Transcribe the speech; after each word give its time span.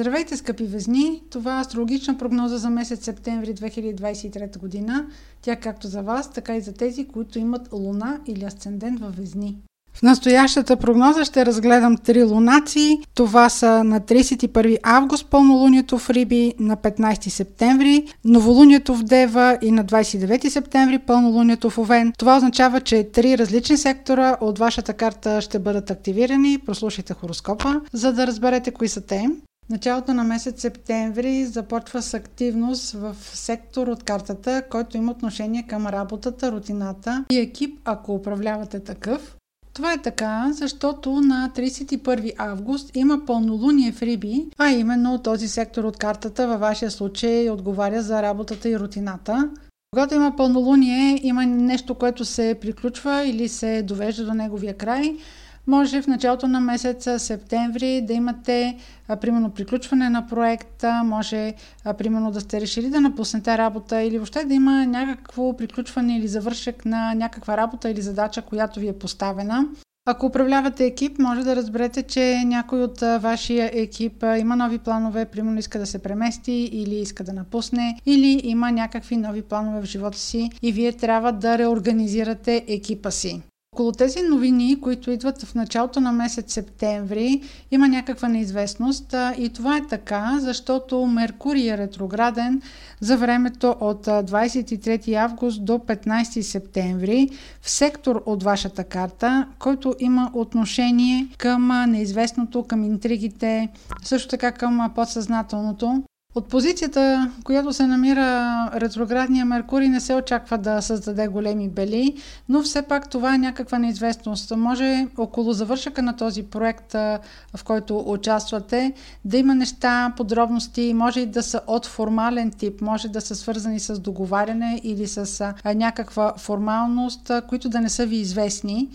Здравейте, 0.00 0.36
скъпи 0.36 0.64
везни! 0.64 1.22
Това 1.30 1.58
е 1.58 1.60
астрологична 1.60 2.18
прогноза 2.18 2.58
за 2.58 2.70
месец 2.70 3.04
септември 3.04 3.54
2023 3.54 4.58
година. 4.58 5.06
Тя 5.42 5.56
както 5.56 5.86
за 5.86 6.02
вас, 6.02 6.32
така 6.32 6.56
и 6.56 6.60
за 6.60 6.72
тези, 6.72 7.04
които 7.04 7.38
имат 7.38 7.72
луна 7.72 8.20
или 8.26 8.44
асцендент 8.44 9.00
във 9.00 9.16
везни. 9.16 9.56
В 9.94 10.02
настоящата 10.02 10.76
прогноза 10.76 11.24
ще 11.24 11.46
разгледам 11.46 11.96
три 11.96 12.22
лунации. 12.22 12.98
Това 13.14 13.48
са 13.48 13.84
на 13.84 14.00
31 14.00 14.78
август 14.82 15.26
пълнолунието 15.26 15.98
в 15.98 16.10
Риби, 16.10 16.54
на 16.58 16.76
15 16.76 17.28
септември 17.28 18.06
новолунието 18.24 18.94
в 18.94 19.02
Дева 19.02 19.58
и 19.62 19.70
на 19.70 19.84
29 19.84 20.48
септември 20.48 20.98
пълнолунието 20.98 21.70
в 21.70 21.78
Овен. 21.78 22.12
Това 22.18 22.36
означава, 22.36 22.80
че 22.80 23.10
три 23.12 23.38
различни 23.38 23.76
сектора 23.76 24.36
от 24.40 24.58
вашата 24.58 24.92
карта 24.92 25.40
ще 25.40 25.58
бъдат 25.58 25.90
активирани. 25.90 26.58
Прослушайте 26.66 27.14
хороскопа, 27.14 27.80
за 27.92 28.12
да 28.12 28.26
разберете 28.26 28.70
кои 28.70 28.88
са 28.88 29.00
те. 29.00 29.28
Началото 29.70 30.14
на 30.14 30.24
месец 30.24 30.60
септември 30.60 31.44
започва 31.44 32.02
с 32.02 32.14
активност 32.14 32.92
в 32.92 33.16
сектор 33.22 33.86
от 33.86 34.02
картата, 34.02 34.62
който 34.70 34.96
има 34.96 35.12
отношение 35.12 35.66
към 35.68 35.86
работата, 35.86 36.52
рутината 36.52 37.24
и 37.30 37.38
екип, 37.38 37.80
ако 37.84 38.14
управлявате 38.14 38.80
такъв. 38.80 39.36
Това 39.72 39.92
е 39.92 40.02
така, 40.02 40.48
защото 40.52 41.20
на 41.20 41.50
31 41.56 42.32
август 42.38 42.96
има 42.96 43.24
пълнолуние 43.26 43.92
в 43.92 44.02
Риби, 44.02 44.46
а 44.58 44.70
именно 44.70 45.22
този 45.22 45.48
сектор 45.48 45.84
от 45.84 45.96
картата 45.96 46.48
във 46.48 46.60
вашия 46.60 46.90
случай 46.90 47.50
отговаря 47.50 48.02
за 48.02 48.22
работата 48.22 48.68
и 48.68 48.78
рутината. 48.78 49.50
Когато 49.90 50.14
има 50.14 50.36
пълнолуние, 50.36 51.20
има 51.22 51.46
нещо, 51.46 51.94
което 51.94 52.24
се 52.24 52.58
приключва 52.60 53.24
или 53.24 53.48
се 53.48 53.82
довежда 53.82 54.24
до 54.24 54.34
неговия 54.34 54.76
край– 54.76 55.16
може 55.66 56.02
в 56.02 56.06
началото 56.06 56.48
на 56.48 56.60
месеца 56.60 57.18
септември 57.18 58.00
да 58.00 58.12
имате 58.12 58.76
а, 59.08 59.16
примерно 59.16 59.50
приключване 59.50 60.10
на 60.10 60.26
проекта, 60.26 61.02
може 61.04 61.54
а, 61.84 61.94
примерно 61.94 62.30
да 62.30 62.40
сте 62.40 62.60
решили 62.60 62.90
да 62.90 63.00
напуснете 63.00 63.58
работа 63.58 64.02
или 64.02 64.18
въобще 64.18 64.44
да 64.44 64.54
има 64.54 64.86
някакво 64.86 65.56
приключване 65.56 66.16
или 66.16 66.28
завършек 66.28 66.84
на 66.84 67.14
някаква 67.14 67.56
работа 67.56 67.90
или 67.90 68.02
задача, 68.02 68.42
която 68.42 68.80
ви 68.80 68.88
е 68.88 68.98
поставена. 68.98 69.66
Ако 70.08 70.26
управлявате 70.26 70.84
екип, 70.84 71.18
може 71.18 71.44
да 71.44 71.56
разберете, 71.56 72.02
че 72.02 72.42
някой 72.44 72.82
от 72.82 73.00
вашия 73.00 73.70
екип 73.72 74.24
има 74.38 74.56
нови 74.56 74.78
планове, 74.78 75.24
примерно 75.24 75.58
иска 75.58 75.78
да 75.78 75.86
се 75.86 75.98
премести 75.98 76.52
или 76.52 76.94
иска 76.94 77.24
да 77.24 77.32
напусне, 77.32 78.00
или 78.06 78.40
има 78.44 78.72
някакви 78.72 79.16
нови 79.16 79.42
планове 79.42 79.80
в 79.80 79.84
живота 79.84 80.18
си 80.18 80.50
и 80.62 80.72
вие 80.72 80.92
трябва 80.92 81.32
да 81.32 81.58
реорганизирате 81.58 82.64
екипа 82.68 83.10
си. 83.10 83.42
Около 83.76 83.92
тези 83.92 84.22
новини, 84.22 84.80
които 84.80 85.10
идват 85.10 85.42
в 85.42 85.54
началото 85.54 86.00
на 86.00 86.12
месец 86.12 86.52
септември, 86.52 87.42
има 87.70 87.88
някаква 87.88 88.28
неизвестност 88.28 89.14
и 89.38 89.48
това 89.48 89.76
е 89.76 89.86
така, 89.90 90.38
защото 90.40 91.06
Меркурий 91.06 91.70
е 91.70 91.78
ретрограден 91.78 92.62
за 93.00 93.16
времето 93.16 93.76
от 93.80 94.06
23 94.06 95.14
август 95.14 95.64
до 95.64 95.72
15 95.72 96.40
септември 96.40 97.28
в 97.62 97.70
сектор 97.70 98.22
от 98.26 98.42
вашата 98.42 98.84
карта, 98.84 99.46
който 99.58 99.94
има 99.98 100.30
отношение 100.34 101.28
към 101.38 101.90
неизвестното, 101.90 102.62
към 102.62 102.84
интригите, 102.84 103.68
също 104.02 104.28
така 104.28 104.52
към 104.52 104.92
подсъзнателното. 104.94 106.02
От 106.36 106.48
позицията, 106.48 107.32
която 107.44 107.72
се 107.72 107.86
намира 107.86 108.70
ретроградния 108.74 109.44
Меркурий, 109.44 109.88
не 109.88 110.00
се 110.00 110.14
очаква 110.14 110.58
да 110.58 110.82
създаде 110.82 111.26
големи 111.28 111.68
бели, 111.68 112.16
но 112.48 112.62
все 112.62 112.82
пак 112.82 113.10
това 113.10 113.34
е 113.34 113.38
някаква 113.38 113.78
неизвестност. 113.78 114.52
Може 114.56 115.06
около 115.16 115.52
завършъка 115.52 116.02
на 116.02 116.16
този 116.16 116.42
проект, 116.42 116.92
в 116.92 117.64
който 117.64 118.04
участвате, 118.06 118.92
да 119.24 119.36
има 119.36 119.54
неща, 119.54 120.12
подробности, 120.16 120.94
може 120.94 121.20
и 121.20 121.26
да 121.26 121.42
са 121.42 121.60
от 121.66 121.86
формален 121.86 122.50
тип, 122.50 122.80
може 122.80 123.08
да 123.08 123.20
са 123.20 123.34
свързани 123.34 123.80
с 123.80 123.98
договаряне 123.98 124.80
или 124.84 125.06
с 125.06 125.54
някаква 125.74 126.32
формалност, 126.38 127.30
които 127.48 127.68
да 127.68 127.80
не 127.80 127.88
са 127.88 128.06
ви 128.06 128.16
известни. 128.16 128.88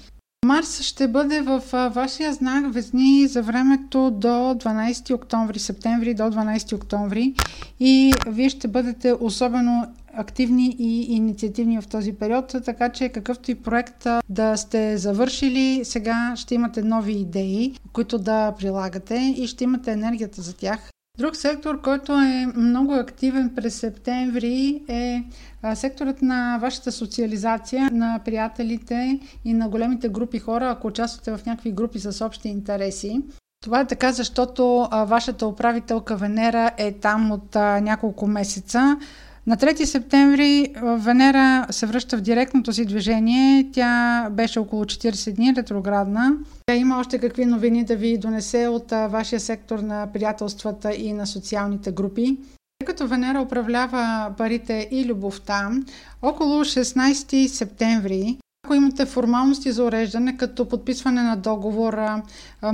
Марс 0.46 0.82
ще 0.82 1.08
бъде 1.08 1.42
в 1.42 1.64
вашия 1.94 2.34
знак 2.34 2.74
Везни 2.74 3.28
за 3.28 3.42
времето 3.42 4.12
до 4.12 4.28
12 4.28 5.14
октомври, 5.16 5.60
септември 5.60 6.14
до 6.14 6.24
12 6.24 6.76
октомври 6.76 7.34
и 7.80 8.14
вие 8.28 8.50
ще 8.50 8.68
бъдете 8.68 9.14
особено 9.20 9.94
активни 10.14 10.76
и 10.80 11.16
инициативни 11.16 11.82
в 11.82 11.88
този 11.88 12.14
период, 12.14 12.56
така 12.66 12.90
че 12.90 13.10
какъвто 13.10 13.52
и 13.52 13.56
проект 13.56 14.08
да 14.30 14.58
сте 14.58 14.98
завършили, 14.98 15.82
сега 15.84 16.34
ще 16.36 16.56
имате 16.56 16.82
нови 16.82 17.14
идеи, 17.14 17.76
които 17.94 18.18
да 18.18 18.54
прилагате 18.60 19.34
и 19.38 19.48
ще 19.48 19.64
имате 19.64 19.92
енергията 19.92 20.42
за 20.42 20.58
тях. 20.58 20.92
Друг 21.18 21.36
сектор, 21.36 21.82
който 21.82 22.14
е 22.14 22.48
много 22.56 22.94
активен 22.94 23.52
през 23.56 23.76
септември 23.76 24.82
е 24.88 25.24
секторът 25.74 26.22
на 26.22 26.58
вашата 26.62 26.92
социализация, 26.92 27.90
на 27.92 28.20
приятелите 28.26 29.20
и 29.46 29.54
на 29.54 29.70
големите 29.70 30.10
групи 30.10 30.40
хора, 30.40 30.70
ако 30.70 30.88
участвате 30.88 31.32
в 31.38 31.46
някакви 31.46 31.72
групи 31.72 32.00
с 32.00 32.26
общи 32.26 32.50
интереси. 32.50 33.22
Това 33.64 33.80
е 33.80 33.88
така, 33.88 34.12
защото 34.12 34.88
вашата 35.08 35.48
управителка 35.48 36.16
Венера 36.16 36.72
е 36.78 36.92
там 36.92 37.32
от 37.32 37.56
няколко 37.56 38.28
месеца. 38.28 38.98
На 39.48 39.58
3 39.58 39.86
септември 39.86 40.74
Венера 40.84 41.68
се 41.72 41.86
връща 41.86 42.18
в 42.18 42.22
директното 42.22 42.74
си 42.74 42.86
движение. 42.86 43.70
Тя 43.74 44.28
беше 44.32 44.60
около 44.60 44.86
40 44.86 45.36
дни 45.36 45.54
ретроградна. 45.58 46.34
Има 46.76 47.00
още 47.00 47.18
какви 47.18 47.46
новини 47.46 47.84
да 47.84 47.96
ви 47.96 48.18
донесе 48.18 48.68
от 48.68 48.92
вашия 48.92 49.40
сектор 49.40 49.80
на 49.80 50.08
приятелствата 50.14 50.94
и 50.94 51.14
на 51.14 51.28
социалните 51.28 51.92
групи. 51.92 52.38
Тъй 52.80 52.86
като 52.86 53.08
Венера 53.08 53.42
управлява 53.42 54.34
парите 54.38 54.88
и 54.92 55.06
любовта, 55.06 55.72
около 56.22 56.64
16 56.64 57.48
септември 57.48 58.38
ако 58.72 58.76
имате 58.76 59.06
формалности 59.06 59.72
за 59.72 59.84
уреждане, 59.84 60.38
като 60.38 60.66
подписване 60.66 61.22
на 61.22 61.38
договора, 61.38 62.22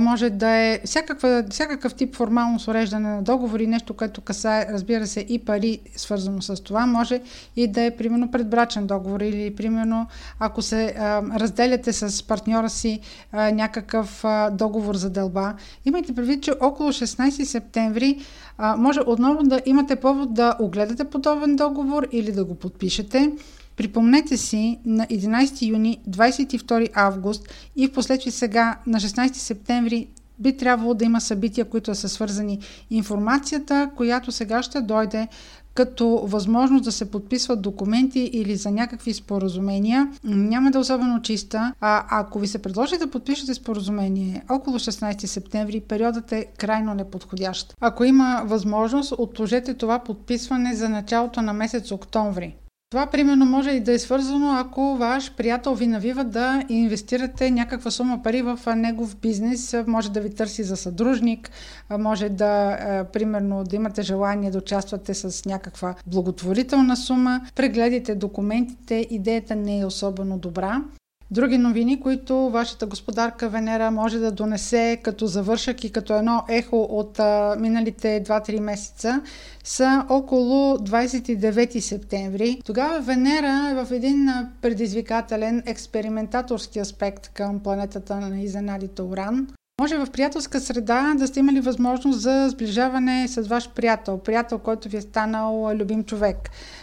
може 0.00 0.30
да 0.30 0.48
е 0.48 0.80
всякаква, 0.84 1.44
всякакъв 1.50 1.94
тип 1.94 2.16
формалност 2.16 2.68
уреждане 2.68 3.08
на 3.08 3.22
договори, 3.22 3.66
нещо, 3.66 3.94
което 3.94 4.20
касае, 4.20 4.66
разбира 4.70 5.06
се, 5.06 5.20
и 5.28 5.38
пари, 5.38 5.78
свързано 5.96 6.42
с 6.42 6.62
това, 6.62 6.86
може 6.86 7.20
и 7.56 7.68
да 7.68 7.82
е, 7.82 7.96
примерно, 7.96 8.30
предбрачен 8.30 8.86
договор 8.86 9.20
или, 9.20 9.54
примерно, 9.54 10.06
ако 10.38 10.62
се 10.62 10.94
а, 10.98 11.22
разделяте 11.40 11.92
с 11.92 12.22
партньора 12.22 12.70
си 12.70 13.00
а, 13.32 13.50
някакъв 13.50 14.24
а, 14.24 14.50
договор 14.50 14.94
за 14.94 15.10
дълба. 15.10 15.54
Имайте 15.84 16.14
предвид, 16.14 16.42
че 16.42 16.52
около 16.60 16.92
16 16.92 17.44
септември 17.44 18.18
а, 18.58 18.76
може 18.76 19.00
отново 19.06 19.42
да 19.42 19.60
имате 19.66 19.96
повод 19.96 20.34
да 20.34 20.56
огледате 20.60 21.04
подобен 21.04 21.56
договор 21.56 22.06
или 22.12 22.32
да 22.32 22.44
го 22.44 22.54
подпишете. 22.54 23.32
Припомнете 23.78 24.36
си 24.36 24.78
на 24.84 25.06
11 25.06 25.68
юни, 25.68 26.00
22 26.08 26.90
август 26.94 27.48
и 27.76 27.86
в 27.86 27.92
последствие 27.92 28.32
сега 28.32 28.78
на 28.86 29.00
16 29.00 29.32
септември 29.34 30.08
би 30.38 30.56
трябвало 30.56 30.94
да 30.94 31.04
има 31.04 31.20
събития, 31.20 31.64
които 31.64 31.94
са 31.94 32.08
свързани. 32.08 32.58
Информацията, 32.90 33.90
която 33.96 34.32
сега 34.32 34.62
ще 34.62 34.80
дойде 34.80 35.28
като 35.74 36.20
възможност 36.24 36.84
да 36.84 36.92
се 36.92 37.10
подписват 37.10 37.62
документи 37.62 38.20
или 38.32 38.56
за 38.56 38.70
някакви 38.70 39.14
споразумения, 39.14 40.08
няма 40.24 40.70
да 40.70 40.78
е 40.78 40.80
особено 40.80 41.22
чиста. 41.22 41.72
А 41.80 42.04
ако 42.10 42.38
ви 42.38 42.46
се 42.46 42.62
предложи 42.62 42.98
да 42.98 43.10
подпишете 43.10 43.54
споразумение 43.54 44.42
около 44.50 44.78
16 44.78 45.26
септември, 45.26 45.80
периодът 45.80 46.32
е 46.32 46.46
крайно 46.58 46.94
неподходящ. 46.94 47.74
Ако 47.80 48.04
има 48.04 48.42
възможност, 48.44 49.14
отложете 49.18 49.74
това 49.74 49.98
подписване 49.98 50.74
за 50.74 50.88
началото 50.88 51.42
на 51.42 51.52
месец 51.52 51.90
октомври. 51.90 52.56
Това 52.90 53.06
примерно 53.06 53.46
може 53.46 53.70
и 53.70 53.80
да 53.80 53.92
е 53.92 53.98
свързано, 53.98 54.56
ако 54.58 54.96
ваш 54.96 55.34
приятел 55.34 55.74
ви 55.74 55.86
навива 55.86 56.24
да 56.24 56.62
инвестирате 56.68 57.50
някаква 57.50 57.90
сума 57.90 58.22
пари 58.22 58.42
в 58.42 58.58
негов 58.76 59.16
бизнес, 59.16 59.76
може 59.86 60.10
да 60.10 60.20
ви 60.20 60.34
търси 60.34 60.62
за 60.62 60.76
съдружник, 60.76 61.50
може 61.98 62.28
да, 62.28 62.78
примерно, 63.12 63.64
да 63.64 63.76
имате 63.76 64.02
желание 64.02 64.50
да 64.50 64.58
участвате 64.58 65.14
с 65.14 65.44
някаква 65.44 65.94
благотворителна 66.06 66.96
сума, 66.96 67.40
прегледайте 67.54 68.14
документите, 68.14 69.06
идеята 69.10 69.56
не 69.56 69.80
е 69.80 69.86
особено 69.86 70.38
добра. 70.38 70.82
Други 71.30 71.58
новини, 71.58 72.00
които 72.00 72.50
вашата 72.50 72.86
господарка 72.86 73.48
Венера 73.48 73.90
може 73.90 74.18
да 74.18 74.32
донесе 74.32 75.00
като 75.02 75.26
завършък 75.26 75.84
и 75.84 75.92
като 75.92 76.14
едно 76.16 76.44
ехо 76.48 76.86
от 76.90 77.20
а, 77.20 77.56
миналите 77.60 78.22
2-3 78.26 78.60
месеца, 78.60 79.22
са 79.64 80.04
около 80.08 80.76
29 80.76 81.80
септември. 81.80 82.60
Тогава 82.64 83.00
Венера 83.00 83.68
е 83.70 83.84
в 83.84 83.92
един 83.92 84.28
предизвикателен 84.62 85.62
експериментаторски 85.66 86.78
аспект 86.78 87.28
към 87.28 87.60
планетата 87.60 88.16
на 88.16 88.40
изненадите 88.40 89.02
Уран. 89.02 89.48
Може 89.80 89.98
в 89.98 90.10
приятелска 90.10 90.60
среда 90.60 91.14
да 91.14 91.26
сте 91.26 91.40
имали 91.40 91.60
възможност 91.60 92.20
за 92.20 92.48
сближаване 92.48 93.28
с 93.28 93.42
ваш 93.42 93.70
приятел, 93.70 94.18
приятел, 94.18 94.58
който 94.58 94.88
ви 94.88 94.96
е 94.96 95.00
станал 95.00 95.70
любим 95.74 96.04
човек. 96.04 96.36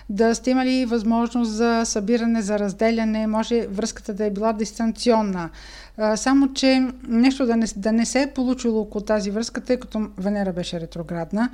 Да 0.10 0.36
сте 0.36 0.52
имали 0.52 0.86
възможност 0.86 1.52
за 1.52 1.82
събиране, 1.86 2.42
за 2.42 2.60
разделяне, 2.60 3.28
може 3.28 3.68
връзката 3.68 4.14
да 4.14 4.26
е 4.26 4.32
била 4.32 4.54
дистанционна. 4.54 5.50
Само, 6.16 6.54
че 6.54 6.88
нещо 7.08 7.46
да 7.46 7.58
не, 7.58 7.66
да 7.76 7.92
не 7.92 8.06
се 8.06 8.22
е 8.22 8.34
получило 8.34 8.82
около 8.82 9.04
тази 9.04 9.32
връзка, 9.32 9.62
тъй 9.62 9.78
като 9.78 10.08
Венера 10.18 10.54
беше 10.54 10.80
ретроградна. 10.80 11.50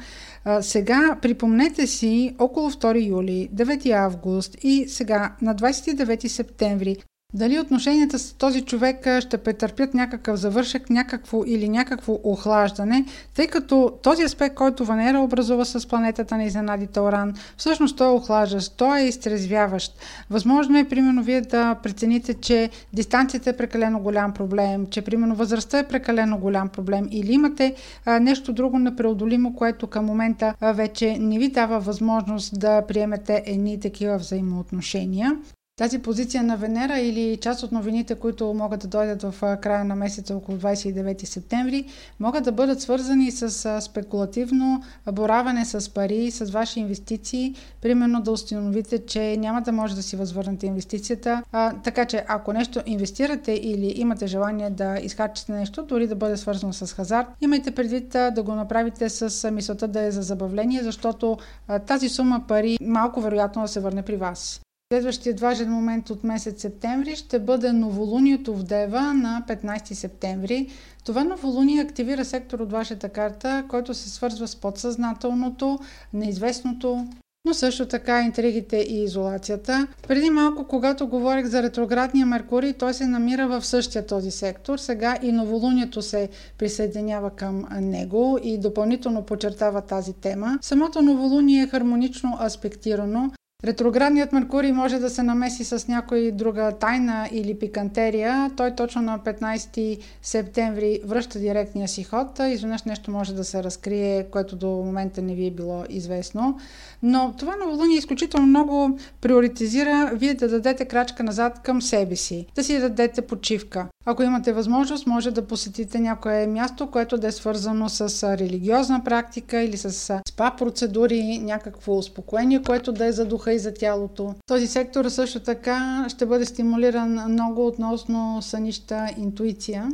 Сега 0.61 1.17
припомнете 1.21 1.87
си 1.87 2.35
около 2.39 2.71
2 2.71 3.07
юли, 3.07 3.49
9 3.53 3.91
август 3.91 4.57
и 4.63 4.85
сега 4.87 5.35
на 5.41 5.55
29 5.55 6.27
септември 6.27 6.97
дали 7.33 7.59
отношенията 7.59 8.19
с 8.19 8.33
този 8.33 8.61
човек 8.61 9.07
ще 9.19 9.37
претърпят 9.37 9.93
някакъв 9.93 10.39
завършек, 10.39 10.89
някакво 10.89 11.43
или 11.45 11.69
някакво 11.69 12.19
охлаждане, 12.23 13.05
тъй 13.33 13.47
като 13.47 13.93
този 14.03 14.23
аспект, 14.23 14.55
който 14.55 14.85
Венера 14.85 15.19
образува 15.19 15.65
с 15.65 15.87
планетата 15.87 16.37
на 16.37 16.43
изненадите 16.43 16.99
Оран, 16.99 17.33
всъщност 17.57 17.97
той 17.97 18.07
е 18.07 18.11
охлаждащ, 18.11 18.77
той 18.77 18.99
е 18.99 19.07
изтрезвяващ. 19.07 19.99
Възможно 20.29 20.77
е, 20.77 20.89
примерно, 20.89 21.23
вие 21.23 21.41
да 21.41 21.75
прецените, 21.75 22.33
че 22.33 22.69
дистанцията 22.93 23.49
е 23.49 23.57
прекалено 23.57 23.99
голям 23.99 24.33
проблем, 24.33 24.85
че, 24.85 25.01
примерно, 25.01 25.35
възрастта 25.35 25.79
е 25.79 25.87
прекалено 25.87 26.37
голям 26.37 26.69
проблем 26.69 27.07
или 27.11 27.33
имате 27.33 27.75
а, 28.05 28.19
нещо 28.19 28.53
друго 28.53 28.79
непреодолимо, 28.79 29.55
което 29.55 29.87
към 29.87 30.05
момента 30.05 30.53
а, 30.61 30.71
вече 30.71 31.17
не 31.19 31.39
ви 31.39 31.47
дава 31.49 31.79
възможност 31.79 32.59
да 32.59 32.81
приемете 32.87 33.43
едни 33.45 33.79
такива 33.79 34.17
взаимоотношения. 34.17 35.37
Тази 35.81 35.99
позиция 35.99 36.43
на 36.43 36.57
Венера 36.57 36.99
или 36.99 37.37
част 37.37 37.63
от 37.63 37.71
новините, 37.71 38.15
които 38.15 38.53
могат 38.53 38.79
да 38.79 38.87
дойдат 38.87 39.21
в 39.21 39.57
края 39.61 39.85
на 39.85 39.95
месеца 39.95 40.35
около 40.35 40.57
29 40.57 41.25
септември, 41.25 41.85
могат 42.19 42.43
да 42.43 42.51
бъдат 42.51 42.81
свързани 42.81 43.31
с 43.31 43.81
спекулативно 43.81 44.83
бораване 45.11 45.65
с 45.65 45.93
пари, 45.93 46.31
с 46.31 46.51
ваши 46.51 46.79
инвестиции, 46.79 47.55
примерно 47.81 48.21
да 48.21 48.31
установите, 48.31 49.05
че 49.05 49.37
няма 49.37 49.61
да 49.61 49.71
може 49.71 49.95
да 49.95 50.03
си 50.03 50.15
възвърнете 50.15 50.65
инвестицията. 50.65 51.43
А, 51.51 51.73
така 51.83 52.05
че, 52.05 52.25
ако 52.27 52.53
нещо 52.53 52.81
инвестирате 52.85 53.51
или 53.51 53.93
имате 53.95 54.27
желание 54.27 54.69
да 54.69 54.99
изхарчите 55.03 55.51
нещо, 55.51 55.83
дори 55.83 56.07
да 56.07 56.15
бъде 56.15 56.37
свързано 56.37 56.73
с 56.73 56.93
хазарт, 56.93 57.27
имайте 57.41 57.71
предвид 57.71 58.09
да 58.09 58.43
го 58.43 58.55
направите 58.55 59.09
с 59.09 59.51
мисълта 59.51 59.87
да 59.87 60.01
е 60.01 60.11
за 60.11 60.21
забавление, 60.21 60.83
защото 60.83 61.37
а, 61.67 61.79
тази 61.79 62.09
сума 62.09 62.43
пари 62.47 62.77
малко 62.81 63.21
вероятно 63.21 63.61
да 63.61 63.67
се 63.67 63.79
върне 63.79 64.01
при 64.01 64.15
вас. 64.15 64.61
Следващият 64.91 65.39
важен 65.39 65.71
момент 65.71 66.09
от 66.09 66.23
месец 66.23 66.61
септември 66.61 67.15
ще 67.15 67.39
бъде 67.39 67.71
новолунието 67.71 68.55
в 68.55 68.63
Дева 68.63 69.13
на 69.13 69.43
15 69.47 69.93
септември. 69.93 70.67
Това 71.05 71.23
новолуние 71.23 71.81
активира 71.81 72.25
сектор 72.25 72.59
от 72.59 72.71
вашата 72.71 73.09
карта, 73.09 73.63
който 73.69 73.93
се 73.93 74.09
свързва 74.09 74.47
с 74.47 74.55
подсъзнателното, 74.55 75.79
неизвестното, 76.13 77.07
но 77.45 77.53
също 77.53 77.85
така 77.85 78.21
интригите 78.21 78.77
и 78.77 79.03
изолацията. 79.03 79.87
Преди 80.07 80.29
малко, 80.29 80.67
когато 80.67 81.07
говорих 81.07 81.45
за 81.45 81.63
ретроградния 81.63 82.25
Меркурий, 82.25 82.73
той 82.73 82.93
се 82.93 83.07
намира 83.07 83.47
в 83.47 83.65
същия 83.65 84.05
този 84.05 84.31
сектор. 84.31 84.77
Сега 84.77 85.17
и 85.21 85.31
новолунието 85.31 86.01
се 86.01 86.29
присъединява 86.57 87.29
към 87.29 87.65
него 87.71 88.39
и 88.43 88.57
допълнително 88.57 89.25
подчертава 89.25 89.81
тази 89.81 90.13
тема. 90.13 90.59
Самото 90.61 91.01
новолуние 91.01 91.63
е 91.63 91.67
хармонично 91.67 92.37
аспектирано, 92.41 93.31
Ретроградният 93.63 94.31
Меркурий 94.31 94.71
може 94.71 94.99
да 94.99 95.09
се 95.09 95.23
намеси 95.23 95.63
с 95.63 95.87
някоя 95.87 96.31
друга 96.31 96.71
тайна 96.71 97.29
или 97.31 97.59
пикантерия. 97.59 98.51
Той 98.57 98.75
точно 98.75 99.01
на 99.01 99.19
15 99.19 99.99
септември 100.21 100.99
връща 101.05 101.39
директния 101.39 101.87
си 101.87 102.03
ход. 102.03 102.39
Изведнъж 102.39 102.83
нещо 102.83 103.11
може 103.11 103.35
да 103.35 103.43
се 103.43 103.63
разкрие, 103.63 104.23
което 104.31 104.55
до 104.55 104.67
момента 104.67 105.21
не 105.21 105.35
ви 105.35 105.47
е 105.47 105.51
било 105.51 105.83
известно. 105.89 106.59
Но 107.03 107.33
това 107.37 107.55
новолуние 107.55 107.97
изключително 107.97 108.47
много 108.47 108.99
приоритизира 109.21 110.11
вие 110.13 110.33
да 110.33 110.47
дадете 110.49 110.85
крачка 110.85 111.23
назад 111.23 111.59
към 111.63 111.81
себе 111.81 112.15
си, 112.15 112.45
да 112.55 112.63
си 112.63 112.79
дадете 112.79 113.21
почивка. 113.21 113.87
Ако 114.05 114.23
имате 114.23 114.53
възможност, 114.53 115.07
може 115.07 115.31
да 115.31 115.47
посетите 115.47 115.99
някое 115.99 116.47
място, 116.47 116.87
което 116.87 117.17
да 117.17 117.27
е 117.27 117.31
свързано 117.31 117.89
с 117.89 118.23
религиозна 118.37 119.03
практика 119.03 119.61
или 119.61 119.77
с 119.77 120.21
спа 120.29 120.55
процедури, 120.57 121.39
някакво 121.39 121.97
успокоение, 121.97 122.61
което 122.61 122.91
да 122.91 123.05
е 123.05 123.11
за 123.11 123.25
духа 123.25 123.53
и 123.53 123.59
за 123.59 123.73
тялото. 123.73 124.35
Този 124.47 124.67
сектор 124.67 125.05
също 125.05 125.39
така 125.39 126.05
ще 126.09 126.25
бъде 126.25 126.45
стимулиран 126.45 127.31
много 127.31 127.67
относно 127.67 128.41
сънища 128.41 129.07
интуиция. 129.17 129.89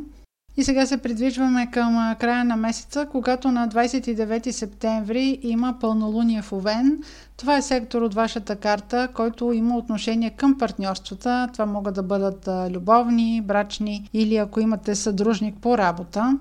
И 0.58 0.64
сега 0.64 0.86
се 0.86 0.98
придвижваме 0.98 1.72
към 1.72 2.16
края 2.20 2.46
на 2.46 2.56
месеца, 2.56 3.08
когато 3.12 3.52
на 3.52 3.68
29 3.70 4.52
септември 4.52 5.40
има 5.42 5.76
пълнолуние 5.82 6.42
в 6.42 6.54
Овен. 6.54 7.00
Това 7.38 7.58
е 7.58 7.62
сектор 7.62 8.02
от 8.02 8.14
вашата 8.14 8.56
карта, 8.56 9.08
който 9.14 9.52
има 9.52 9.78
отношение 9.78 10.30
към 10.30 10.58
партньорствата. 10.58 11.50
Това 11.54 11.66
могат 11.66 11.96
да 11.96 12.04
бъдат 12.04 12.50
любовни, 12.72 13.42
брачни 13.42 14.10
или 14.14 14.38
ако 14.38 14.60
имате 14.60 14.96
съдружник 14.96 15.56
по 15.62 15.78
работа. 15.78 16.38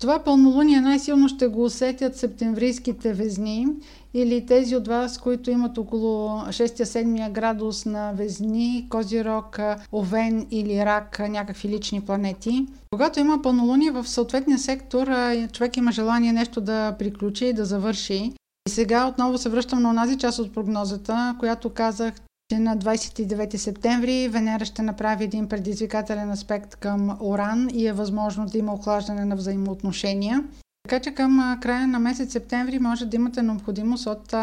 Това 0.00 0.18
пълнолуние 0.18 0.80
най-силно 0.80 1.28
ще 1.28 1.46
го 1.46 1.64
усетят 1.64 2.16
септемврийските 2.16 3.12
везни 3.12 3.66
или 4.14 4.46
тези 4.46 4.76
от 4.76 4.88
вас, 4.88 5.18
които 5.18 5.50
имат 5.50 5.78
около 5.78 6.28
6-7 6.28 7.32
градус 7.32 7.86
на 7.86 8.12
везни, 8.12 8.86
Козирог, 8.90 9.58
Овен 9.92 10.46
или 10.50 10.84
Рак, 10.84 11.18
някакви 11.28 11.68
лични 11.68 12.00
планети. 12.00 12.66
Когато 12.90 13.20
има 13.20 13.42
пълнолуние 13.42 13.90
в 13.90 14.08
съответния 14.08 14.58
сектор, 14.58 15.08
човек 15.52 15.76
има 15.76 15.92
желание 15.92 16.32
нещо 16.32 16.60
да 16.60 16.96
приключи 16.98 17.46
и 17.46 17.52
да 17.52 17.64
завърши. 17.64 18.32
И 18.68 18.70
сега 18.70 19.06
отново 19.06 19.38
се 19.38 19.48
връщам 19.48 19.82
на 19.82 19.90
онази 19.90 20.18
част 20.18 20.38
от 20.38 20.54
прогнозата, 20.54 21.36
която 21.38 21.70
казах, 21.70 22.14
че 22.50 22.58
на 22.58 22.76
29 22.76 23.56
септември 23.56 24.28
Венера 24.28 24.64
ще 24.64 24.82
направи 24.82 25.24
един 25.24 25.48
предизвикателен 25.48 26.30
аспект 26.30 26.76
към 26.76 27.18
Оран 27.20 27.68
и 27.74 27.86
е 27.86 27.92
възможно 27.92 28.46
да 28.46 28.58
има 28.58 28.72
охлаждане 28.72 29.24
на 29.24 29.36
взаимоотношения. 29.36 30.44
Така 30.88 31.00
че 31.00 31.10
към 31.10 31.58
края 31.60 31.86
на 31.86 31.98
месец 31.98 32.32
септември 32.32 32.78
може 32.78 33.06
да 33.06 33.16
имате 33.16 33.42
необходимост 33.42 34.06
от 34.06 34.34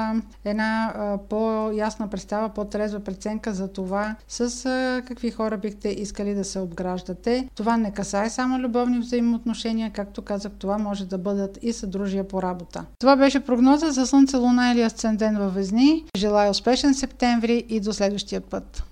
една 0.45 0.93
по-ясна 1.29 2.07
представа, 2.07 2.49
по-трезва 2.49 2.99
преценка 2.99 3.53
за 3.53 3.67
това 3.67 4.15
с 4.27 4.63
какви 5.07 5.31
хора 5.31 5.57
бихте 5.57 5.89
искали 5.89 6.33
да 6.33 6.43
се 6.43 6.59
обграждате. 6.59 7.49
Това 7.55 7.77
не 7.77 7.93
касае 7.93 8.29
само 8.29 8.59
любовни 8.59 8.99
взаимоотношения, 8.99 9.91
както 9.93 10.21
казах, 10.21 10.51
това 10.59 10.77
може 10.77 11.05
да 11.05 11.17
бъдат 11.17 11.59
и 11.61 11.73
съдружия 11.73 12.27
по 12.27 12.41
работа. 12.41 12.85
Това 12.99 13.15
беше 13.15 13.39
прогноза 13.39 13.91
за 13.91 14.07
Слънце, 14.07 14.37
Луна 14.37 14.71
или 14.71 14.81
Асцендент 14.81 15.37
във 15.37 15.53
Везни. 15.53 16.05
Желая 16.17 16.51
успешен 16.51 16.93
септември 16.93 17.65
и 17.69 17.79
до 17.79 17.93
следващия 17.93 18.41
път! 18.41 18.83